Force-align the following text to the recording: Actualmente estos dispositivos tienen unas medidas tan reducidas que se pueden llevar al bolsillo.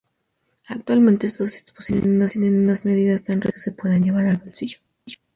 Actualmente 0.67 1.27
estos 1.27 1.51
dispositivos 1.51 2.31
tienen 2.31 2.63
unas 2.63 2.85
medidas 2.85 3.23
tan 3.23 3.39
reducidas 3.39 3.53
que 3.65 3.69
se 3.69 3.71
pueden 3.71 4.03
llevar 4.03 4.25
al 4.25 4.37
bolsillo. 4.37 4.79